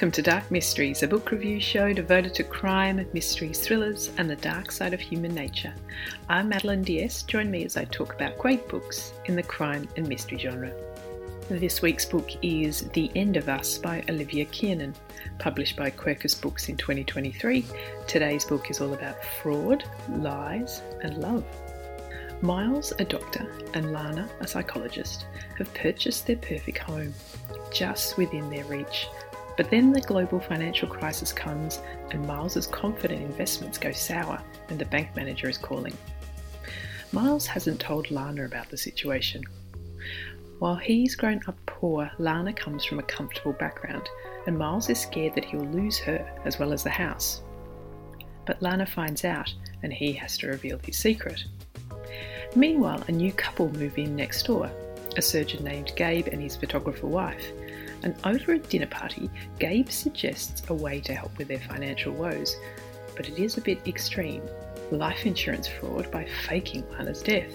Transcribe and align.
Welcome 0.00 0.12
to 0.12 0.22
Dark 0.22 0.50
Mysteries, 0.50 1.02
a 1.02 1.06
book 1.06 1.30
review 1.30 1.60
show 1.60 1.92
devoted 1.92 2.32
to 2.36 2.42
crime, 2.42 3.06
mysteries, 3.12 3.60
thrillers, 3.60 4.10
and 4.16 4.30
the 4.30 4.36
dark 4.36 4.72
side 4.72 4.94
of 4.94 5.00
human 5.00 5.34
nature. 5.34 5.74
I'm 6.26 6.48
Madeleine 6.48 6.82
d'Este. 6.82 7.28
Join 7.28 7.50
me 7.50 7.66
as 7.66 7.76
I 7.76 7.84
talk 7.84 8.14
about 8.14 8.38
great 8.38 8.66
books 8.66 9.12
in 9.26 9.36
the 9.36 9.42
crime 9.42 9.86
and 9.98 10.08
mystery 10.08 10.38
genre. 10.38 10.72
This 11.50 11.82
week's 11.82 12.06
book 12.06 12.30
is 12.40 12.88
The 12.94 13.10
End 13.14 13.36
of 13.36 13.50
Us 13.50 13.76
by 13.76 14.02
Olivia 14.08 14.46
Kiernan, 14.46 14.94
published 15.38 15.76
by 15.76 15.90
Quercus 15.90 16.34
Books 16.34 16.70
in 16.70 16.78
2023. 16.78 17.66
Today's 18.06 18.46
book 18.46 18.70
is 18.70 18.80
all 18.80 18.94
about 18.94 19.22
fraud, 19.22 19.84
lies, 20.08 20.80
and 21.02 21.18
love. 21.18 21.44
Miles, 22.40 22.94
a 22.98 23.04
doctor, 23.04 23.46
and 23.74 23.92
Lana, 23.92 24.30
a 24.40 24.48
psychologist, 24.48 25.26
have 25.58 25.74
purchased 25.74 26.26
their 26.26 26.36
perfect 26.36 26.78
home, 26.78 27.12
just 27.70 28.16
within 28.16 28.48
their 28.48 28.64
reach 28.64 29.06
but 29.60 29.68
then 29.68 29.92
the 29.92 30.00
global 30.00 30.40
financial 30.40 30.88
crisis 30.88 31.34
comes 31.34 31.80
and 32.12 32.26
Miles's 32.26 32.66
confident 32.66 33.20
investments 33.20 33.76
go 33.76 33.92
sour 33.92 34.42
and 34.70 34.78
the 34.78 34.86
bank 34.86 35.14
manager 35.14 35.50
is 35.50 35.58
calling. 35.58 35.92
Miles 37.12 37.46
hasn't 37.46 37.78
told 37.78 38.10
Lana 38.10 38.46
about 38.46 38.70
the 38.70 38.78
situation. 38.78 39.44
While 40.60 40.76
he's 40.76 41.14
grown 41.14 41.42
up 41.46 41.58
poor, 41.66 42.10
Lana 42.18 42.54
comes 42.54 42.86
from 42.86 43.00
a 43.00 43.02
comfortable 43.02 43.52
background, 43.52 44.08
and 44.46 44.56
Miles 44.56 44.88
is 44.88 44.98
scared 44.98 45.34
that 45.34 45.44
he'll 45.44 45.60
lose 45.60 45.98
her 45.98 46.26
as 46.46 46.58
well 46.58 46.72
as 46.72 46.82
the 46.82 46.88
house. 46.88 47.42
But 48.46 48.62
Lana 48.62 48.86
finds 48.86 49.26
out, 49.26 49.52
and 49.82 49.92
he 49.92 50.14
has 50.14 50.38
to 50.38 50.46
reveal 50.46 50.80
his 50.82 50.96
secret. 50.96 51.44
Meanwhile, 52.56 53.04
a 53.08 53.12
new 53.12 53.32
couple 53.32 53.70
move 53.70 53.98
in 53.98 54.16
next 54.16 54.44
door 54.46 54.70
a 55.16 55.22
surgeon 55.22 55.64
named 55.64 55.92
Gabe 55.96 56.28
and 56.28 56.40
his 56.40 56.56
photographer 56.56 57.06
wife, 57.06 57.52
and 58.02 58.14
over 58.24 58.52
a 58.52 58.58
dinner 58.58 58.86
party, 58.86 59.30
Gabe 59.58 59.88
suggests 59.88 60.62
a 60.68 60.74
way 60.74 61.00
to 61.00 61.14
help 61.14 61.36
with 61.38 61.48
their 61.48 61.60
financial 61.60 62.12
woes, 62.12 62.56
but 63.16 63.28
it 63.28 63.38
is 63.38 63.56
a 63.56 63.62
bit 63.62 63.86
extreme 63.86 64.42
life 64.90 65.26
insurance 65.26 65.68
fraud 65.68 66.10
by 66.10 66.26
faking 66.46 66.88
Lana's 66.90 67.22
death. 67.22 67.52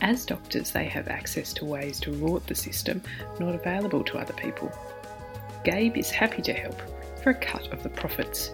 As 0.00 0.26
doctors, 0.26 0.70
they 0.70 0.84
have 0.84 1.08
access 1.08 1.52
to 1.54 1.64
ways 1.64 2.00
to 2.00 2.10
rort 2.12 2.44
the 2.46 2.54
system 2.54 3.00
not 3.38 3.54
available 3.54 4.04
to 4.04 4.18
other 4.18 4.34
people. 4.34 4.70
Gabe 5.64 5.96
is 5.96 6.10
happy 6.10 6.42
to 6.42 6.52
help 6.52 6.80
for 7.22 7.30
a 7.30 7.34
cut 7.34 7.72
of 7.72 7.82
the 7.82 7.88
profits. 7.90 8.52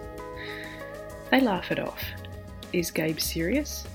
They 1.31 1.41
laugh 1.41 1.71
it 1.71 1.79
off. 1.79 2.03
Is 2.73 2.91
Gabe 2.91 3.19
serious? 3.19 3.85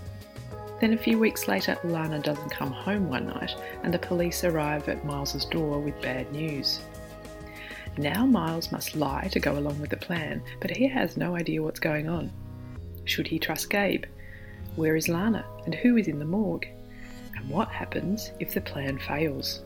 Then 0.80 0.94
a 0.94 0.98
few 0.98 1.18
weeks 1.18 1.46
later, 1.46 1.78
Lana 1.84 2.18
doesn't 2.18 2.50
come 2.50 2.72
home 2.72 3.08
one 3.08 3.26
night, 3.26 3.54
and 3.82 3.94
the 3.94 3.98
police 3.98 4.42
arrive 4.44 4.88
at 4.88 5.04
Miles's 5.04 5.44
door 5.44 5.78
with 5.78 6.00
bad 6.02 6.32
news. 6.32 6.80
Now 7.98 8.24
Miles 8.24 8.72
must 8.72 8.96
lie 8.96 9.28
to 9.32 9.40
go 9.40 9.58
along 9.58 9.80
with 9.80 9.90
the 9.90 9.96
plan, 9.96 10.42
but 10.60 10.74
he 10.74 10.88
has 10.88 11.16
no 11.16 11.36
idea 11.36 11.62
what's 11.62 11.80
going 11.80 12.08
on. 12.08 12.32
Should 13.04 13.26
he 13.26 13.38
trust 13.38 13.68
Gabe? 13.68 14.04
Where 14.76 14.96
is 14.96 15.08
Lana, 15.08 15.44
and 15.66 15.74
who 15.74 15.96
is 15.98 16.08
in 16.08 16.18
the 16.18 16.24
morgue? 16.24 16.66
And 17.36 17.48
what 17.50 17.68
happens 17.68 18.30
if 18.40 18.54
the 18.54 18.60
plan 18.62 18.98
fails? 18.98 19.62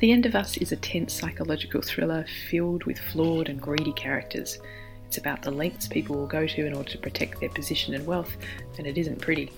The 0.00 0.12
End 0.12 0.26
of 0.26 0.34
Us 0.34 0.58
is 0.58 0.72
a 0.72 0.76
tense 0.76 1.14
psychological 1.14 1.80
thriller 1.80 2.26
filled 2.50 2.84
with 2.84 2.98
flawed 2.98 3.48
and 3.48 3.60
greedy 3.60 3.92
characters. 3.92 4.58
It's 5.06 5.18
about 5.18 5.42
the 5.42 5.50
lengths 5.50 5.88
people 5.88 6.16
will 6.16 6.26
go 6.26 6.46
to 6.46 6.66
in 6.66 6.74
order 6.74 6.90
to 6.90 6.98
protect 6.98 7.40
their 7.40 7.48
position 7.50 7.94
and 7.94 8.06
wealth, 8.06 8.36
and 8.76 8.86
it 8.86 8.98
isn't 8.98 9.20
pretty. 9.20 9.50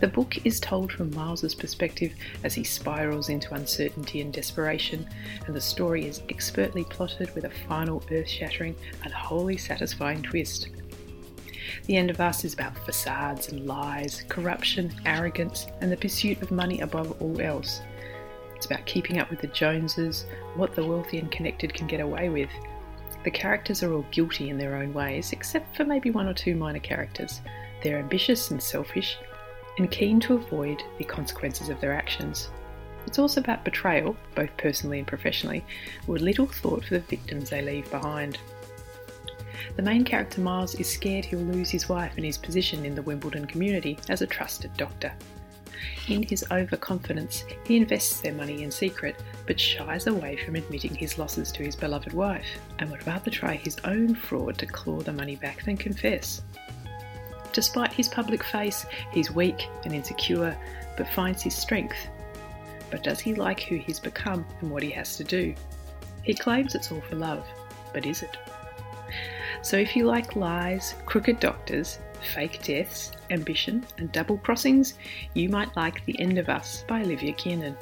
The 0.00 0.08
book 0.08 0.46
is 0.46 0.60
told 0.60 0.92
from 0.92 1.14
Miles's 1.14 1.54
perspective 1.54 2.12
as 2.44 2.54
he 2.54 2.62
spirals 2.62 3.30
into 3.30 3.54
uncertainty 3.54 4.20
and 4.20 4.32
desperation, 4.32 5.08
and 5.46 5.56
the 5.56 5.60
story 5.60 6.06
is 6.06 6.22
expertly 6.28 6.84
plotted 6.84 7.34
with 7.34 7.44
a 7.44 7.50
final 7.68 8.02
earth-shattering 8.12 8.76
and 9.02 9.12
wholly 9.12 9.56
satisfying 9.56 10.22
twist. 10.22 10.68
The 11.86 11.96
End 11.96 12.10
of 12.10 12.20
Us 12.20 12.44
is 12.44 12.54
about 12.54 12.78
facades 12.86 13.48
and 13.48 13.66
lies, 13.66 14.24
corruption, 14.28 14.94
arrogance, 15.04 15.66
and 15.80 15.90
the 15.90 15.96
pursuit 15.96 16.40
of 16.42 16.50
money 16.50 16.80
above 16.80 17.20
all 17.20 17.40
else. 17.40 17.80
It's 18.54 18.66
about 18.66 18.86
keeping 18.86 19.18
up 19.18 19.30
with 19.30 19.40
the 19.40 19.48
Joneses, 19.48 20.26
what 20.54 20.74
the 20.74 20.84
wealthy 20.84 21.18
and 21.18 21.30
connected 21.30 21.74
can 21.74 21.86
get 21.86 22.00
away 22.00 22.28
with. 22.28 22.50
The 23.24 23.30
characters 23.32 23.82
are 23.82 23.92
all 23.92 24.06
guilty 24.12 24.48
in 24.48 24.58
their 24.58 24.76
own 24.76 24.94
ways, 24.94 25.32
except 25.32 25.76
for 25.76 25.84
maybe 25.84 26.10
one 26.10 26.28
or 26.28 26.34
two 26.34 26.54
minor 26.54 26.78
characters. 26.78 27.40
They're 27.82 27.98
ambitious 27.98 28.50
and 28.50 28.62
selfish, 28.62 29.18
and 29.78 29.90
keen 29.90 30.20
to 30.20 30.34
avoid 30.34 30.82
the 30.98 31.04
consequences 31.04 31.68
of 31.68 31.80
their 31.80 31.92
actions. 31.92 32.50
It's 33.06 33.18
also 33.18 33.40
about 33.40 33.64
betrayal, 33.64 34.16
both 34.34 34.54
personally 34.58 34.98
and 34.98 35.06
professionally, 35.06 35.64
with 36.06 36.20
little 36.20 36.46
thought 36.46 36.84
for 36.84 36.94
the 36.94 37.00
victims 37.00 37.48
they 37.48 37.62
leave 37.62 37.90
behind. 37.90 38.38
The 39.76 39.82
main 39.82 40.04
character 40.04 40.40
Miles 40.40 40.74
is 40.74 40.88
scared 40.88 41.24
he'll 41.24 41.38
lose 41.38 41.70
his 41.70 41.88
wife 41.88 42.12
and 42.16 42.24
his 42.24 42.38
position 42.38 42.84
in 42.84 42.94
the 42.94 43.02
Wimbledon 43.02 43.46
community 43.46 43.98
as 44.08 44.20
a 44.20 44.26
trusted 44.26 44.72
doctor. 44.76 45.12
In 46.08 46.22
his 46.22 46.44
overconfidence, 46.50 47.44
he 47.64 47.76
invests 47.76 48.20
their 48.20 48.34
money 48.34 48.62
in 48.62 48.70
secret, 48.70 49.16
but 49.46 49.60
shies 49.60 50.06
away 50.06 50.36
from 50.36 50.56
admitting 50.56 50.94
his 50.94 51.18
losses 51.18 51.52
to 51.52 51.62
his 51.62 51.76
beloved 51.76 52.12
wife, 52.12 52.58
and 52.78 52.90
would 52.90 53.06
rather 53.06 53.30
try 53.30 53.54
his 53.54 53.76
own 53.84 54.14
fraud 54.14 54.58
to 54.58 54.66
claw 54.66 55.00
the 55.00 55.12
money 55.12 55.36
back 55.36 55.64
than 55.64 55.76
confess. 55.76 56.42
Despite 57.52 57.92
his 57.92 58.08
public 58.08 58.44
face, 58.44 58.86
he's 59.12 59.30
weak 59.30 59.68
and 59.84 59.94
insecure, 59.94 60.56
but 60.96 61.12
finds 61.12 61.42
his 61.42 61.54
strength. 61.54 62.08
But 62.90 63.02
does 63.02 63.20
he 63.20 63.34
like 63.34 63.60
who 63.60 63.76
he's 63.76 64.00
become 64.00 64.46
and 64.60 64.70
what 64.70 64.82
he 64.82 64.90
has 64.90 65.16
to 65.16 65.24
do? 65.24 65.54
He 66.22 66.34
claims 66.34 66.74
it's 66.74 66.92
all 66.92 67.00
for 67.02 67.16
love, 67.16 67.46
but 67.92 68.06
is 68.06 68.22
it? 68.22 68.36
So 69.62 69.76
if 69.76 69.96
you 69.96 70.06
like 70.06 70.36
lies, 70.36 70.94
crooked 71.06 71.40
doctors, 71.40 71.98
fake 72.34 72.62
deaths, 72.62 73.12
ambition, 73.30 73.84
and 73.98 74.10
double 74.12 74.38
crossings, 74.38 74.94
you 75.34 75.48
might 75.48 75.74
like 75.76 76.04
The 76.04 76.18
End 76.20 76.38
of 76.38 76.48
Us 76.48 76.84
by 76.86 77.00
Olivia 77.00 77.32
Kiernan. 77.32 77.76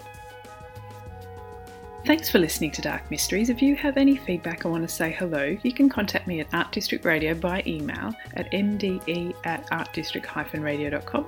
Thanks 2.07 2.31
for 2.31 2.39
listening 2.39 2.71
to 2.71 2.83
Dark 2.83 3.11
Mysteries. 3.11 3.51
If 3.51 3.61
you 3.61 3.75
have 3.75 3.97
any 3.97 4.15
feedback 4.15 4.65
or 4.65 4.71
want 4.71 4.89
to 4.89 4.95
say 4.95 5.11
hello, 5.11 5.57
you 5.65 5.73
can 5.73 5.89
contact 5.89 6.29
me 6.29 6.39
at 6.39 6.47
Art 6.53 6.71
District 6.71 7.05
Radio 7.05 7.35
by 7.35 7.65
email 7.67 8.15
at 8.35 8.49
mde 8.53 9.35
at 9.45 9.69
artdistrict-radio.com. 9.71 11.27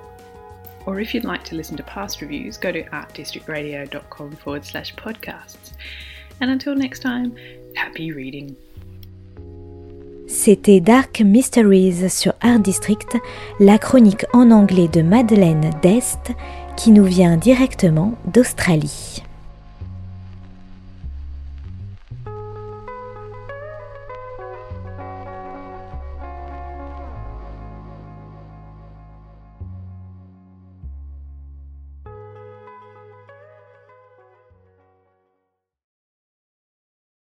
Or 0.86 1.00
if 1.00 1.14
you'd 1.14 1.24
like 1.24 1.42
to 1.46 1.56
listen 1.56 1.76
to 1.78 1.82
past 1.82 2.20
reviews, 2.20 2.56
go 2.56 2.70
to 2.70 2.84
artdistrictradio.com 2.84 4.36
forward 4.36 4.64
slash 4.64 4.94
podcasts. 4.94 5.72
And 6.40 6.48
until 6.52 6.76
next 6.76 7.00
time, 7.00 7.34
happy 7.74 8.12
reading. 8.12 8.54
C'était 10.28 10.80
Dark 10.80 11.20
Mysteries 11.22 12.08
sur 12.08 12.34
Art 12.40 12.60
District, 12.60 13.16
la 13.58 13.78
chronique 13.78 14.26
en 14.32 14.52
anglais 14.52 14.86
de 14.86 15.02
Madeleine 15.02 15.70
d'Este 15.82 16.31
qui 16.76 16.92
nous 16.92 17.04
vient 17.04 17.36
directement 17.36 18.14
d'Australie. 18.32 19.24